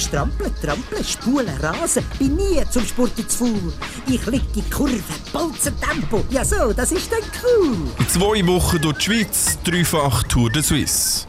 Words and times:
Ich 0.00 0.06
strample, 0.06 0.50
trample, 0.62 1.04
spule, 1.04 1.52
rase, 1.62 2.02
bin 2.18 2.34
nie 2.36 2.64
zum 2.70 2.86
Sport 2.86 3.12
zu 3.28 3.44
faul. 3.44 3.72
Ich 4.06 4.24
liege 4.24 4.46
in 4.54 4.70
Kurve, 4.70 5.02
bolzen 5.30 5.74
Tempo, 5.78 6.24
ja 6.30 6.42
so, 6.42 6.72
das 6.72 6.90
ist 6.92 7.12
dann 7.12 7.20
cool. 7.44 7.76
Zwei 8.08 8.46
Wochen 8.46 8.80
durch 8.80 8.96
die 8.96 9.04
Schweiz, 9.04 9.58
dreifach 9.62 10.22
Tour 10.22 10.48
de 10.48 10.62
Suisse. 10.62 11.26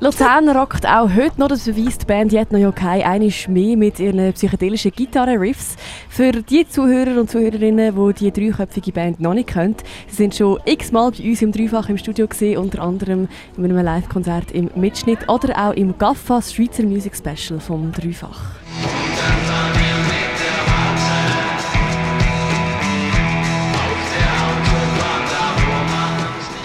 Luzern 0.00 0.48
rockt 0.48 0.86
auch 0.86 1.10
heute 1.12 1.40
noch, 1.40 1.48
das 1.48 1.64
beweist 1.64 2.02
die 2.02 2.06
Band 2.06 2.30
Jet 2.30 2.52
No 2.52 2.58
Yokai 2.58 3.04
einiges 3.04 3.48
mehr 3.48 3.76
mit 3.76 3.98
ihren 3.98 4.32
psychedelischen 4.32 4.92
Gitarren-Riffs. 4.92 5.74
Für 6.08 6.30
die 6.30 6.68
Zuhörer 6.68 7.18
und 7.18 7.28
Zuhörerinnen, 7.28 7.92
die 7.96 8.30
die 8.30 8.30
dreiköpfige 8.30 8.92
Band 8.92 9.18
noch 9.18 9.34
nicht 9.34 9.48
kennen, 9.48 9.74
sie 10.06 10.14
sind 10.14 10.36
schon 10.36 10.60
x-mal 10.64 11.10
bei 11.10 11.24
uns 11.24 11.42
im 11.42 11.50
Dreifach 11.50 11.88
im 11.88 11.98
Studio 11.98 12.28
gesehen, 12.28 12.58
unter 12.58 12.80
anderem 12.80 13.26
in 13.56 13.64
einem 13.64 13.84
Live-Konzert 13.84 14.52
im 14.52 14.70
Mitschnitt 14.76 15.28
oder 15.28 15.68
auch 15.68 15.72
im 15.72 15.98
GAFFA 15.98 16.42
Schweizer 16.42 16.84
Music 16.84 17.16
Special 17.16 17.58
vom 17.58 17.90
Dreifach. 17.90 18.52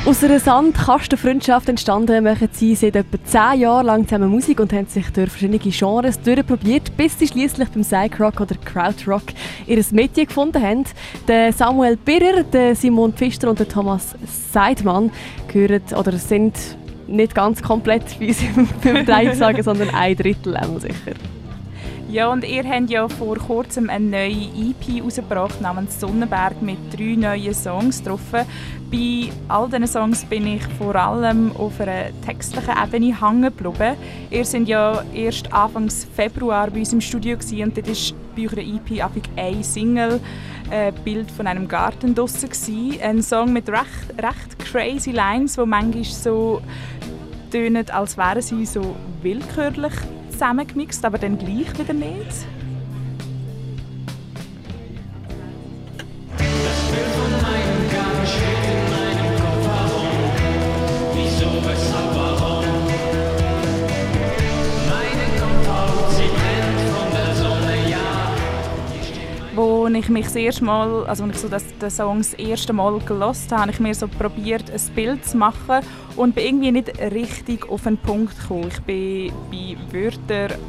Aus 0.05 0.21
einer 0.21 0.37
Sandkastenfreundschaft 0.37 1.69
entstanden, 1.69 2.25
machen 2.25 2.49
sie 2.51 2.75
seit 2.75 2.97
etwa 2.97 3.17
10 3.23 3.61
Jahren 3.61 3.85
lang 3.85 4.05
zusammen 4.05 4.29
Musik 4.29 4.59
und 4.59 4.73
haben 4.73 4.85
sich 4.85 5.09
durch 5.13 5.29
verschiedene 5.29 5.59
Genres 5.59 6.21
durchprobiert, 6.21 6.97
bis 6.97 7.17
sie 7.17 7.25
schließlich 7.25 7.69
beim 7.69 7.83
Psych-Rock 7.83 8.41
oder 8.41 8.55
Krautrock 8.65 9.23
ihr 9.65 9.81
Metier 9.91 10.25
gefunden 10.25 10.61
haben. 10.61 10.83
Der 11.29 11.53
Samuel 11.53 11.95
Birrer, 11.95 12.43
der 12.43 12.75
Simon 12.75 13.13
Pfister 13.13 13.49
und 13.49 13.59
der 13.59 13.69
Thomas 13.69 14.13
Seidmann 14.51 15.09
gehören 15.47 15.83
oder 15.97 16.11
sind 16.17 16.57
nicht 17.07 17.33
ganz 17.33 17.61
komplett, 17.61 18.19
wie 18.19 18.33
sie 18.33 18.49
beim 18.83 19.05
Drei 19.05 19.33
sagen, 19.35 19.63
sondern 19.63 19.89
ein 19.91 20.17
Drittel 20.17 20.57
sicher. 20.79 21.13
Ja, 22.13 22.31
und 22.31 22.47
ihr 22.47 22.63
habt 22.63 22.91
ja 22.91 23.07
vor 23.07 23.39
kurzem 23.39 23.89
eine 23.89 24.05
neue 24.05 24.29
EP 24.29 24.99
herausgebracht 24.99 25.59
namens 25.61 25.99
Sonnenberg 25.99 26.61
mit 26.61 26.77
drei 26.95 27.15
neuen 27.15 27.55
Songs 27.55 28.03
drauf. 28.03 28.21
Bei 28.31 29.31
all 29.47 29.67
diesen 29.67 29.87
Songs 29.87 30.23
bin 30.23 30.45
ich 30.45 30.61
vor 30.77 30.95
allem 30.95 31.51
auf 31.55 31.81
einer 31.81 32.11
textlichen 32.23 32.75
Ebene 32.83 33.19
hängen 33.19 33.41
geblieben. 33.41 33.95
Ihr 34.29 34.45
seid 34.45 34.67
ja 34.67 35.03
erst 35.11 35.51
Anfang 35.51 35.89
Februar 35.89 36.69
bei 36.69 36.81
uns 36.81 36.93
im 36.93 37.01
Studio 37.01 37.35
gewesen, 37.35 37.63
und 37.63 37.77
dort 37.77 37.87
war 37.87 38.17
bei 38.35 38.43
eurer 38.43 38.57
EP 38.59 39.03
einfach 39.03 39.29
ein 39.35 39.63
Single, 39.63 40.19
ein 40.69 40.93
Bild 41.03 41.31
von 41.31 41.47
einem 41.47 41.67
Garten 41.67 42.13
draussen. 42.13 42.51
Ein 43.01 43.23
Song 43.23 43.51
mit 43.51 43.67
recht, 43.69 44.13
recht 44.19 44.59
crazy 44.59 45.09
Lines, 45.09 45.55
die 45.55 45.65
manchmal 45.65 46.03
so 46.03 46.61
tönen, 47.49 47.89
als 47.89 48.17
wären 48.19 48.43
sie 48.43 48.67
so 48.67 48.95
willkürlich 49.23 49.93
zusammengemixt, 50.33 51.05
aber 51.05 51.17
dann 51.17 51.37
gleich 51.37 51.77
wieder 51.77 51.93
nicht. 51.93 52.45
Wo 69.55 69.87
ich 69.87 70.09
mich 70.09 70.25
das 70.25 70.35
erste 70.35 70.63
Mal, 70.63 71.05
also 71.05 71.23
als 71.23 71.35
ich 71.35 71.41
so 71.41 71.47
das, 71.47 71.77
den 71.77 71.89
Song 71.89 72.17
das 72.19 72.33
erste 72.33 72.73
Mal 72.73 72.99
gelost 72.99 73.51
habe, 73.51 73.61
habe 73.61 73.71
ich 73.71 73.79
mir 73.79 73.93
so 73.93 74.07
probiert, 74.07 74.71
ein 74.71 74.95
Bild 74.95 75.25
zu 75.25 75.37
machen 75.37 75.81
und 76.15 76.35
bin 76.35 76.45
irgendwie 76.45 76.71
nicht 76.71 76.99
richtig 76.99 77.69
auf 77.69 77.83
den 77.83 77.97
Punkt 77.97 78.39
gekommen. 78.39 78.69
Ich 78.69 78.81
bin 78.81 79.31
bei 79.51 79.77
Wörtern, 79.91 80.59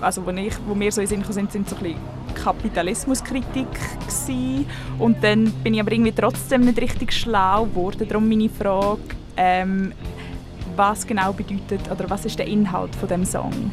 also 0.00 0.24
wo, 0.24 0.30
ich, 0.30 0.54
wo 0.66 0.74
mir 0.74 0.90
so 0.90 1.00
in 1.00 1.06
Sinn 1.06 1.24
sind, 1.24 1.52
sind 1.52 1.68
so 1.68 1.76
ein 1.76 1.82
bisschen 1.82 2.00
Kapitalismuskritik 2.42 3.68
gewesen. 3.72 4.66
und 4.98 5.22
dann 5.22 5.52
bin 5.62 5.74
ich 5.74 5.80
aber 5.80 5.92
irgendwie 5.92 6.12
trotzdem 6.12 6.62
nicht 6.64 6.80
richtig 6.80 7.12
schlau 7.12 7.66
geworden. 7.66 8.08
Darum 8.08 8.28
meine 8.28 8.48
Frage, 8.48 9.00
ähm, 9.36 9.92
was 10.74 11.06
genau 11.06 11.32
bedeutet 11.32 11.90
oder 11.90 12.08
was 12.08 12.24
ist 12.24 12.38
der 12.38 12.46
Inhalt 12.46 12.94
von 12.96 13.08
dem 13.08 13.24
Song? 13.24 13.70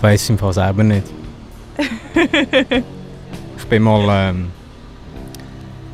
Ich 0.00 0.02
weiß 0.02 0.30
im 0.30 0.38
Fall 0.38 0.54
selber 0.54 0.82
nicht. 0.82 1.04
ich 3.58 3.66
bin 3.66 3.82
mal 3.82 4.30
ähm, 4.30 4.46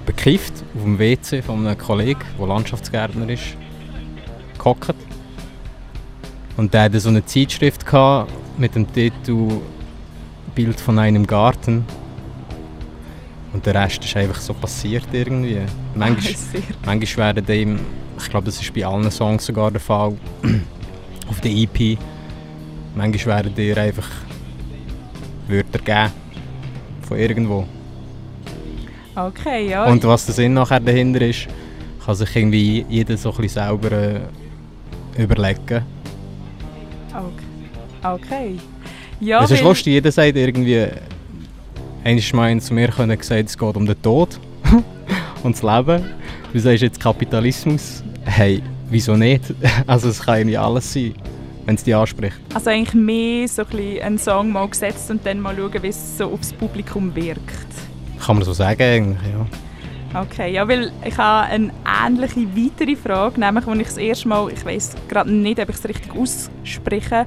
bekifft 0.06 0.53
auf 0.77 0.83
dem 0.84 0.97
WC 0.97 1.43
von 1.43 1.67
einem 1.67 1.77
Kollegen, 1.77 2.21
der 2.39 2.47
Landschaftsgärtner 2.47 3.28
ist, 3.28 3.56
gehockt. 4.56 4.95
Und 6.56 6.72
der 6.72 6.83
hatte 6.83 7.00
so 7.00 7.09
eine 7.09 7.27
Zeitschrift 7.27 7.84
gehabt 7.84 8.31
mit 8.56 8.77
dem 8.77 8.87
Titel 8.93 9.55
Bild 10.55 10.78
von 10.78 11.00
einem 11.00 11.27
Garten. 11.27 11.84
Und 13.53 13.66
der 13.66 13.75
Rest 13.75 14.05
ist 14.05 14.16
einfach 14.16 14.41
so 14.41 14.55
passiert 14.55 15.09
irgendwie. 15.11 15.62
Manchmal, 15.97 16.62
manchmal 16.84 17.34
werden 17.34 17.45
dem, 17.45 17.81
ich 18.16 18.31
glaube, 18.31 18.47
das 18.47 18.62
ist 18.62 18.72
bei 18.72 18.87
allen 18.87 19.11
Songs 19.11 19.47
sogar 19.47 19.72
der 19.72 19.81
Fall, 19.81 20.16
auf 21.28 21.41
der 21.41 21.50
EP 21.50 21.99
Manchmal 22.97 23.37
werden 23.37 23.55
dir 23.55 23.77
einfach 23.77 24.09
Wörter 25.49 25.79
geben. 25.79 26.12
Von 27.03 27.19
irgendwo. 27.19 27.67
Okay, 29.15 29.69
ja. 29.69 29.84
Und 29.84 30.03
was 30.05 30.25
der 30.25 30.34
Sinn 30.34 30.55
nachher 30.55 30.81
dahinter 30.81 31.21
ist, 31.21 31.47
kann 32.05 32.15
sich 32.15 32.34
irgendwie 32.34 32.87
jeder 32.89 33.17
so 33.19 33.31
ein 33.31 33.37
bisschen 33.37 33.67
selber 33.69 33.93
äh, 33.93 34.21
überlegen. 35.23 35.84
Okay. 37.12 38.15
okay. 38.15 38.57
Ja, 39.21 39.45
es 39.45 39.51
ist 39.51 39.63
lustig, 39.63 39.93
jeder 39.93 40.11
sagt 40.11 40.37
irgendwie, 40.37 40.87
einmal 42.03 42.61
zu 42.61 42.75
mir 42.75 42.89
können 42.89 43.19
gesagt, 43.19 43.51
es 43.51 43.59
geht 43.59 43.77
um 43.77 43.87
den 43.87 44.01
Tod 44.01 44.41
und 45.43 45.55
das 45.55 45.63
Leben. 45.63 46.05
Du 46.53 46.59
sagst 46.59 46.83
jetzt 46.83 47.01
Kapitalismus. 47.01 48.03
Hey, 48.25 48.63
wieso 48.89 49.17
nicht? 49.17 49.43
Also 49.87 50.09
es 50.09 50.21
kann 50.21 50.39
irgendwie 50.39 50.57
alles 50.57 50.93
sein 50.93 51.15
wenn 51.66 51.75
es 51.75 51.84
dich 51.84 51.94
anspricht? 51.94 52.37
Also 52.54 52.71
eigentlich 52.71 52.94
mehr 52.94 53.49
so 53.49 53.62
ein 53.62 54.00
einen 54.00 54.19
Song 54.19 54.53
mal 54.53 54.69
gesetzt 54.69 55.10
und 55.10 55.27
dann 55.27 55.41
mal 55.41 55.54
schauen, 55.54 55.82
wie 55.82 55.88
es 55.88 56.19
so 56.19 56.32
aufs 56.32 56.53
Publikum 56.53 57.15
wirkt. 57.15 57.43
Kann 58.25 58.37
man 58.37 58.44
so 58.44 58.53
sagen 58.53 58.82
eigentlich, 58.82 59.32
ja. 59.32 60.21
Okay, 60.22 60.53
ja, 60.53 60.66
weil 60.66 60.93
ich 61.04 61.19
habe 61.19 61.49
eine 61.49 61.71
ähnliche 62.06 62.47
weitere 62.56 62.97
Frage, 62.97 63.38
nämlich 63.38 63.66
als 63.66 63.78
ich 63.78 63.87
das 63.87 63.97
erste 63.99 64.28
Mal, 64.28 64.50
ich 64.50 64.65
weiß 64.65 64.94
gerade 65.09 65.31
nicht, 65.31 65.60
ob 65.60 65.69
ich 65.69 65.77
es 65.77 65.88
richtig 65.88 66.12
ausspreche, 66.16 67.27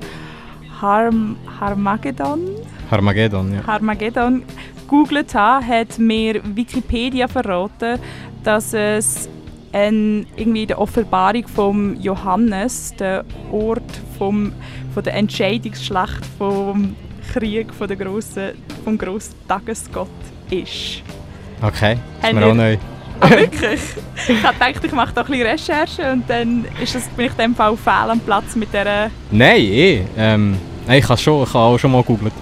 Harm, 0.81 1.35
Harmageddon? 1.59 2.39
Harmageddon, 2.89 3.53
ja. 3.53 3.67
Harmageddon 3.67 4.43
googelt 4.87 5.35
habe, 5.35 5.65
hat 5.67 5.99
mir 5.99 6.41
Wikipedia 6.55 7.27
verraten, 7.27 7.99
dass 8.43 8.73
es 8.73 9.29
ein, 9.71 10.25
irgendwie 10.35 10.65
die 10.65 10.75
Offenbarung 10.75 11.47
von 11.47 11.99
Johannes, 12.01 12.93
der 12.97 13.23
Ort 13.51 13.83
vom, 14.17 14.53
von 14.93 15.03
der 15.03 15.15
Entscheidungsschlacht 15.15 16.25
vom 16.37 16.95
Krieg 17.33 17.73
von 17.73 17.87
der 17.87 17.97
grossen, 17.97 18.51
vom 18.83 18.97
grossen 18.97 19.35
Tagesgott 19.47 20.07
ist. 20.49 21.03
Okay, 21.61 21.97
das 22.21 22.29
ist 22.29 22.35
mir 22.35 22.45
auch 22.45 22.53
neu. 22.53 22.77
Ah, 23.21 23.29
wirklich? 23.31 23.81
ich 24.27 24.43
habe 24.43 24.53
gedacht, 24.53 24.85
ich 24.85 24.91
mache 24.93 25.13
da 25.13 25.21
ein 25.21 25.27
bisschen 25.27 25.45
Recherche 25.45 26.11
und 26.13 26.29
dann 26.29 26.65
ist 26.81 26.95
das, 26.95 27.07
bin 27.09 27.25
ich 27.25 27.31
in 27.33 27.37
dem 27.37 27.55
Fall 27.55 27.75
fehl 27.75 28.09
am 28.09 28.19
Platz 28.21 28.55
mit 28.55 28.69
dieser... 28.73 29.11
Nein, 29.29 29.61
eh. 29.61 30.01
Ähm, 30.17 30.57
ich 30.89 31.07
habe 31.07 31.19
schon, 31.19 31.43
ich 31.43 31.49
habe 31.49 31.65
auch 31.65 31.77
schon 31.77 31.91
mal 31.91 32.01
gegoogelt. 32.01 32.33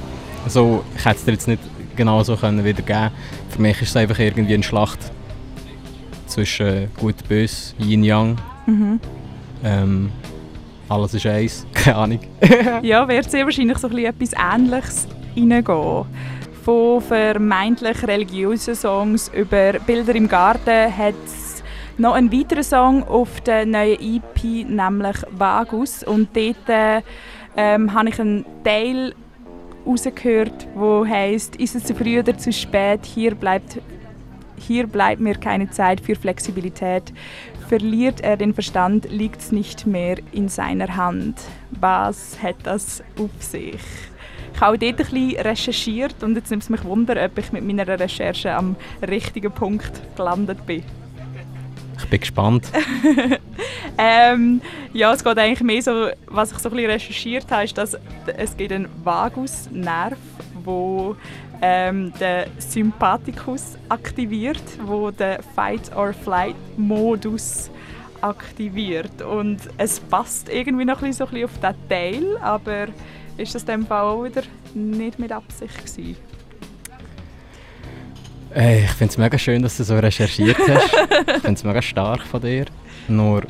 Also, 0.46 0.84
ich 0.96 1.04
hätte 1.04 1.18
es 1.18 1.26
dir 1.26 1.32
jetzt 1.32 1.48
nicht 1.48 1.62
genau 1.96 2.22
so 2.24 2.36
können 2.38 2.64
wiedergeben 2.64 3.10
Für 3.50 3.62
mich 3.62 3.82
ist 3.82 3.90
es 3.90 3.98
einfach 3.98 4.20
irgendwie 4.20 4.54
eine 4.54 4.64
Schlacht 4.64 5.00
zwischen 6.38 6.88
Gut 7.00 7.28
Böse, 7.28 7.74
Yin 7.80 8.04
Yang. 8.04 8.38
Mhm. 8.68 9.00
Ähm, 9.64 10.12
alles 10.88 11.16
ist 11.16 11.26
eins, 11.26 11.66
keine 11.74 11.96
Ahnung. 11.96 12.20
ja, 12.84 13.08
wird 13.08 13.32
sehr 13.32 13.44
wahrscheinlich 13.44 13.80
so 13.80 13.88
etwas 13.88 14.34
Ähnliches 14.34 15.08
reingehen. 15.36 16.06
Von 16.64 17.02
vermeintlich 17.02 18.08
religiösen 18.08 18.76
Songs 18.76 19.32
über 19.34 19.74
Bilder 19.80 20.14
im 20.14 20.28
Garten 20.28 20.96
hat 20.96 21.16
es 21.26 21.64
noch 21.98 22.14
einen 22.14 22.32
weiteren 22.32 22.64
Song 22.64 23.04
auf 23.08 23.42
der 23.42 23.66
neuen 23.66 24.00
EP, 24.00 24.70
nämlich 24.70 25.18
Vagus. 25.32 26.04
Und 26.04 26.30
dort 26.36 27.02
ähm, 27.56 27.94
habe 27.96 28.10
ich 28.10 28.22
einen 28.22 28.46
Teil 28.64 29.16
rausgehört, 29.88 30.68
wo 30.76 31.04
heißt: 31.04 31.56
Ist 31.56 31.74
es 31.74 31.86
zu 31.86 31.96
früh 31.96 32.20
oder 32.20 32.38
zu 32.38 32.54
spät? 32.54 33.06
Hier 33.06 33.34
bleibt 33.34 33.80
hier 34.58 34.88
bleibt 34.88 35.22
mir 35.22 35.36
keine 35.36 35.70
Zeit 35.70 36.02
für 36.02 36.16
Flexibilität. 36.16 37.14
Verliert 37.68 38.22
er 38.22 38.38
den 38.38 38.54
Verstand, 38.54 39.12
liegt 39.12 39.42
es 39.42 39.52
nicht 39.52 39.86
mehr 39.86 40.18
in 40.32 40.50
seiner 40.50 40.96
Hand. 40.96 41.40
Was 41.72 42.42
hat 42.42 42.56
das 42.64 43.04
auf 43.20 43.32
sich? 43.44 43.82
Ich 44.54 44.62
habe 44.62 44.76
auch 44.76 44.80
dort 44.80 44.92
ein 44.94 44.96
bisschen 44.96 45.40
recherchiert 45.40 46.24
und 46.24 46.36
jetzt 46.36 46.50
nimmt 46.50 46.64
es 46.64 46.70
mich 46.70 46.84
Wunder, 46.84 47.24
ob 47.24 47.38
ich 47.38 47.52
mit 47.52 47.64
meiner 47.64 47.88
Recherche 47.88 48.56
am 48.56 48.76
richtigen 49.08 49.52
Punkt 49.52 50.02
gelandet 50.16 50.66
bin. 50.66 50.84
Ich 51.98 52.04
Ich 52.04 52.10
bin 52.10 52.20
gespannt. 52.20 52.72
ähm, 53.98 54.62
ja, 54.94 55.14
es 55.14 55.24
geht 55.24 55.38
eigentlich 55.38 55.62
mehr 55.62 55.82
so, 55.82 56.08
was 56.26 56.52
ich 56.52 56.58
so 56.58 56.70
ein 56.70 56.76
bisschen 56.76 56.92
recherchiert 56.92 57.52
habe, 57.52 57.66
ist, 57.66 57.78
dass 57.78 57.98
es 58.36 58.58
gibt 58.58 58.72
einen 58.72 58.88
Vagusnerv, 59.04 60.18
wo 60.68 61.16
ähm, 61.62 62.14
den 62.20 62.46
Sympathikus 62.60 63.78
aktiviert, 63.90 64.62
wo 64.86 65.10
den 65.10 65.38
Fight-or-Flight-Modus 65.56 67.72
aktiviert. 68.22 69.22
Und 69.22 69.58
es 69.78 70.00
passt 70.00 70.50
irgendwie 70.50 70.86
noch 70.86 71.02
ein 71.02 71.10
bisschen, 71.10 71.26
so 71.26 71.36
ein 71.36 71.42
bisschen 71.42 71.46
auf 71.46 71.54
diesen 71.74 71.90
Teil, 71.90 72.38
aber 72.42 72.88
ist 73.38 73.56
das 73.56 73.66
dem 73.66 73.86
Fall 73.86 74.04
auch 74.04 74.24
wieder 74.24 74.44
nicht 74.74 75.18
mit 75.18 75.32
Absicht 75.32 75.78
gewesen? 75.78 76.18
Hey, 78.52 78.84
ich 78.86 78.92
finde 78.92 79.12
es 79.12 79.18
mega 79.18 79.38
schön, 79.38 79.62
dass 79.62 79.76
du 79.78 79.84
so 79.84 79.98
recherchiert 79.98 80.58
hast. 80.58 80.94
ich 81.28 81.42
finde 81.42 81.54
es 81.54 81.64
mega 81.64 81.82
stark 81.82 82.24
von 82.24 82.42
dir. 82.42 82.66
Nur... 83.08 83.44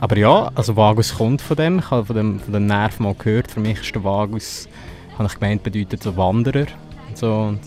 Aber 0.00 0.18
ja, 0.18 0.50
also 0.54 0.76
Vagus 0.76 1.14
kommt 1.14 1.40
von 1.40 1.56
dem. 1.56 1.78
Ich 1.78 1.90
habe 1.90 2.04
von 2.04 2.16
dem, 2.16 2.40
von 2.40 2.52
dem 2.52 2.66
Nerv 2.66 3.00
mal 3.00 3.14
gehört. 3.14 3.50
Für 3.50 3.60
mich 3.60 3.80
ist 3.80 3.94
der 3.94 4.04
Vagus, 4.04 4.68
habe 5.18 5.28
ich 5.28 5.38
gemeint, 5.38 5.62
bedeutet 5.62 6.02
so 6.02 6.16
Wanderer. 6.16 6.66
Und 7.08 7.18
so, 7.18 7.32
und 7.32 7.60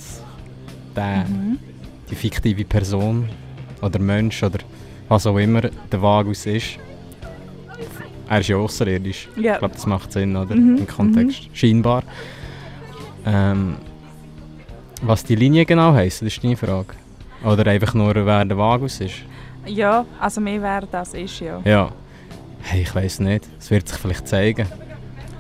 der, 0.96 1.26
Mhm. 1.28 1.58
die 2.10 2.16
fiktive 2.16 2.66
Person 2.66 3.30
oder 3.82 4.00
Mensch 4.00 4.42
oder 4.44 4.60
was 5.10 5.26
auch 5.26 5.38
immer 5.38 5.62
der 5.62 6.02
Vagus 6.02 6.46
ist. 6.46 6.78
Er 8.30 8.40
ist 8.42 8.50
ja 8.50 8.58
außerirdisch. 8.58 9.30
Ja. 9.38 9.54
Ich 9.54 9.60
glaube, 9.60 9.76
das 9.76 9.86
macht 9.86 10.12
Sinn, 10.12 10.36
oder? 10.36 10.54
Mhm, 10.56 10.78
Im 10.80 10.88
Kontext. 10.88 11.48
Scheinbar. 11.54 12.04
Ähm, 13.26 13.78
was 15.02 15.24
die 15.24 15.36
Linie 15.36 15.66
genau 15.66 15.94
heisst, 15.94 16.22
das 16.22 16.28
ist 16.30 16.44
deine 16.44 16.58
Frage. 16.58 16.88
Oder 17.46 17.70
einfach 17.72 17.94
nur, 17.94 18.14
wer 18.16 18.44
der 18.44 18.58
Vagus 18.58 19.00
ist. 19.00 19.16
Ja, 19.66 20.06
also 20.20 20.42
mehr 20.42 20.62
wer 20.62 20.82
das 20.82 21.14
ist, 21.14 21.40
ja. 21.40 21.62
Ja. 21.64 21.92
Hey, 22.64 22.82
ich 22.82 22.94
weiß 22.96 23.20
nicht. 23.20 23.46
Es 23.60 23.70
wird 23.70 23.88
sich 23.88 23.98
vielleicht 23.98 24.28
zeigen. 24.28 24.68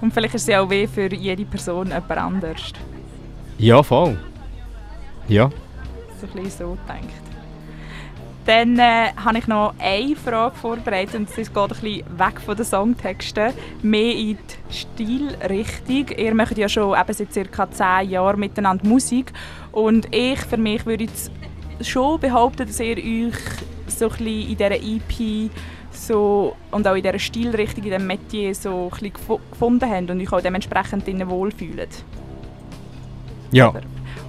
Und 0.02 0.14
vielleicht 0.14 0.36
ist 0.36 0.44
es 0.44 0.48
ja 0.48 0.62
auch 0.62 0.70
weh 0.70 0.88
für 0.88 1.14
jede 1.14 1.46
Person 1.46 1.88
jemand 1.88 2.12
anders. 2.12 2.74
Ja, 3.58 3.82
voll. 3.82 4.18
Ja. 5.28 5.50
So 6.22 6.28
ein 6.28 6.44
bisschen 6.44 6.68
so 6.68 6.78
gedacht. 6.88 7.28
Dann 8.46 8.80
äh, 8.80 9.12
habe 9.18 9.40
ich 9.40 9.48
noch 9.48 9.74
eine 9.78 10.16
Frage 10.16 10.56
vorbereitet 10.56 11.16
und 11.16 11.30
es 11.30 11.36
geht 11.36 11.58
ein 11.58 11.68
bisschen 11.68 12.18
weg 12.18 12.40
von 12.40 12.56
den 12.56 12.64
Songtexten, 12.64 13.52
mehr 13.82 14.14
in 14.14 14.38
die 14.38 14.74
Stilrichtung. 14.74 16.18
Ihr 16.18 16.34
macht 16.34 16.58
ja 16.58 16.70
schon 16.70 16.98
eben 16.98 17.14
seit 17.14 17.52
ca. 17.52 17.70
10 17.70 18.10
Jahren 18.10 18.40
miteinander 18.40 18.88
Musik 18.88 19.34
und 19.74 20.08
ich 20.16 20.40
für 20.40 20.56
mich 20.56 20.86
würde 20.86 21.04
jetzt 21.04 21.30
schon 21.82 22.22
behaupten, 22.22 22.66
dass 22.66 22.80
ihr 22.80 22.96
euch 22.98 23.36
so 23.88 24.06
ein 24.06 24.12
bisschen 24.12 24.50
in 24.50 24.58
dieser 24.58 24.72
EP 24.72 25.52
so, 25.92 26.56
und 26.72 26.88
auch 26.88 26.96
in 26.96 27.04
dieser 27.04 27.20
Stilrichtung, 27.20 27.84
in 27.84 27.92
diesem 27.92 28.08
Metier 28.08 28.54
so 28.54 28.90
ein 28.94 29.12
bisschen 29.12 29.40
gefunden 29.52 29.90
habt 29.90 30.10
und 30.10 30.22
euch 30.22 30.32
auch 30.32 30.42
dementsprechend 30.42 31.06
drinnen 31.06 31.30
wohlfühlt. 31.30 32.04
Ja. 33.52 33.74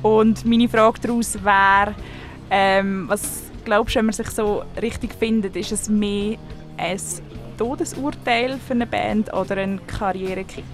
Und 0.03 0.45
meine 0.45 0.69
Frage 0.69 1.01
daraus 1.03 1.35
wäre, 1.43 1.95
ähm, 2.51 3.09
was 3.09 3.43
glaubst 3.65 3.95
du, 3.95 3.99
wenn 3.99 4.07
man 4.07 4.13
sich 4.13 4.31
so 4.31 4.63
richtig 4.81 5.15
findet, 5.15 5.57
ist 5.57 5.73
es 5.73 5.89
mehr 5.89 6.37
ein 6.77 6.99
Todesurteil 7.57 8.59
für 8.59 8.75
eine 8.75 8.87
Band 8.87 9.33
oder 9.35 9.57
ein 9.57 9.81
Karrierekick? 9.87 10.65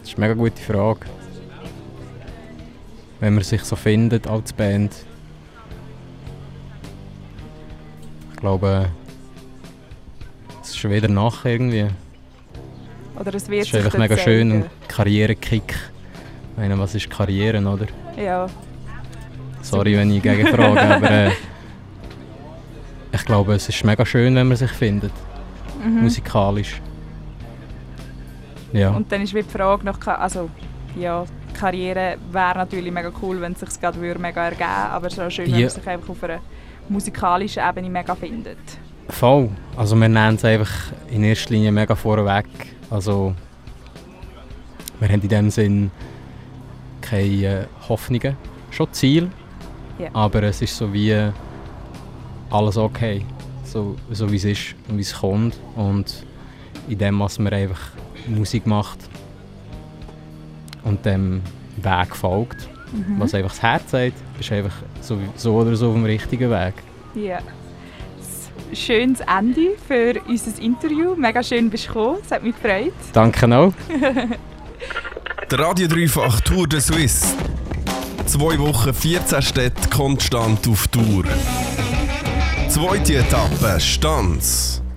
Das 0.00 0.10
ist 0.10 0.18
eine 0.18 0.28
mega 0.28 0.34
gute 0.40 0.62
Frage. 0.62 1.00
Wenn 3.20 3.34
man 3.34 3.44
sich 3.44 3.62
so 3.62 3.76
findet 3.76 4.26
als 4.26 4.52
Band. 4.52 4.94
Glaube, 8.46 8.86
es 10.62 10.68
ist 10.68 10.78
schon 10.78 10.92
wieder 10.92 11.08
nach 11.08 11.44
irgendwie. 11.44 11.86
Oder 13.18 13.34
es 13.34 13.48
wird 13.48 13.62
Es 13.62 13.68
ist 13.68 13.74
einfach 13.74 13.98
mega 13.98 14.16
schön 14.16 14.52
und 14.52 14.64
Karrierekick. 14.86 15.74
Ich 16.52 16.56
meine, 16.56 16.78
was 16.78 16.94
ist 16.94 17.10
Karriere, 17.10 17.58
oder? 17.66 17.86
Ja, 18.16 18.46
Sorry, 19.62 19.96
wenn 19.96 20.12
ich 20.12 20.22
gegenfrage, 20.22 20.80
aber 20.94 21.10
äh, 21.10 21.30
ich 23.12 23.24
glaube, 23.24 23.54
es 23.56 23.68
ist 23.68 23.84
mega 23.84 24.06
schön, 24.06 24.36
wenn 24.36 24.46
man 24.46 24.56
sich 24.56 24.70
findet. 24.70 25.10
Musikalisch. 25.84 26.80
Ja. 28.72 28.90
und 28.90 29.10
dann 29.10 29.22
ist 29.22 29.34
wie 29.34 29.42
die 29.42 29.48
Frage 29.48 29.84
nach, 29.84 29.98
also 30.06 30.50
ja, 30.96 31.24
Karriere 31.58 32.16
wäre 32.30 32.58
natürlich 32.58 32.92
mega 32.92 33.10
cool, 33.22 33.40
wenn 33.40 33.52
es 33.52 33.60
sich 33.60 33.80
gerade 33.80 34.00
würde 34.00 34.20
mega 34.20 34.44
ergeben, 34.44 34.68
aber 34.68 35.06
es 35.08 35.14
ist 35.14 35.20
auch 35.20 35.30
schön, 35.30 35.46
wenn 35.46 35.54
Ja. 35.54 35.66
man 35.66 35.70
sich 35.70 35.86
einfach 35.88 36.08
auf 36.10 36.22
einer 36.22 36.38
musikalischen 36.88 37.62
Ebene 37.68 37.90
mega 37.90 38.14
findet. 38.14 38.58
Voll. 39.08 39.50
Also 39.76 39.94
wir 39.96 40.08
nehmen 40.08 40.36
es 40.36 40.44
einfach 40.44 40.70
in 41.10 41.22
erster 41.24 41.50
Linie 41.52 41.70
mega 41.72 41.94
vorweg. 41.94 42.46
Also 42.90 43.34
wir 45.00 45.08
haben 45.08 45.20
in 45.22 45.28
dem 45.28 45.50
Sinn 45.50 45.90
keine 47.00 47.68
Hoffnungen. 47.88 48.36
Schon 48.70 48.92
Ziel, 48.92 49.30
Ja. 49.98 50.08
aber 50.12 50.42
es 50.44 50.60
ist 50.62 50.76
so 50.76 50.92
wie 50.92 51.30
alles 52.50 52.76
okay. 52.76 53.24
So, 53.64 53.96
so 54.10 54.30
wie 54.30 54.36
es 54.36 54.44
ist 54.44 54.74
und 54.88 54.96
wie 54.98 55.02
es 55.02 55.14
kommt. 55.14 55.58
Und 55.76 56.24
in 56.88 56.98
dem, 56.98 57.18
was 57.20 57.38
man 57.38 57.52
einfach 57.52 57.80
Musik 58.26 58.66
macht 58.66 58.98
und 60.84 61.04
dem 61.04 61.42
Weg 61.76 62.14
folgt, 62.16 62.68
was 63.18 63.34
einfach 63.34 63.50
das 63.50 63.62
Herz 63.62 63.90
sagt, 63.90 64.14
ist 64.38 64.52
einfach 64.52 64.74
so, 65.00 65.18
so 65.36 65.54
oder 65.54 65.76
so 65.76 65.88
auf 65.88 65.94
dem 65.94 66.04
richtigen 66.04 66.50
Weg. 66.50 66.74
Ja. 67.14 67.38
Schönes 68.72 69.20
Ende 69.20 69.76
für 69.86 70.14
unser 70.26 70.60
Interview. 70.60 71.14
Mega 71.16 71.42
schön 71.42 71.70
bist 71.70 71.84
du 71.88 71.92
gekommen. 71.94 72.18
Es 72.24 72.30
hat 72.30 72.42
mich 72.42 72.54
gefreut. 72.60 72.92
Danke 73.12 73.56
auch. 73.56 73.72
Der 75.50 75.58
Radio 75.60 75.86
Dreifach 75.86 76.40
Tour 76.40 76.66
de 76.66 76.80
Suisse. 76.80 77.36
Zwei 78.26 78.58
Wochen, 78.58 78.92
14 78.92 79.40
Städte 79.40 79.88
konstant 79.88 80.66
auf 80.66 80.88
Tour. 80.88 81.24
Zweite 82.68 83.18
Etappe, 83.18 83.78
Stanz. 83.78 84.75